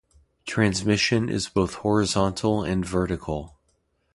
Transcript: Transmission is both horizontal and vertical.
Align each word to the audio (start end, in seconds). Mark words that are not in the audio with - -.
Transmission 0.47 1.29
is 1.29 1.47
both 1.47 1.75
horizontal 1.75 2.63
and 2.63 2.83
vertical. 2.83 3.59